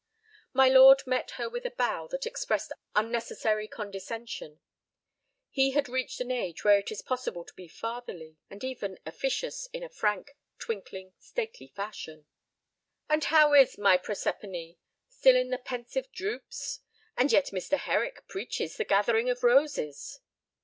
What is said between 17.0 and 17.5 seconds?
And yet